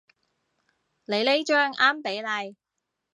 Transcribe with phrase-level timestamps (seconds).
[1.05, 2.57] 你呢張啱比例